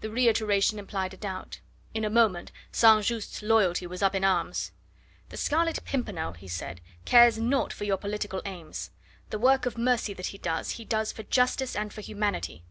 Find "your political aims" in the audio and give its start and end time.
7.84-8.92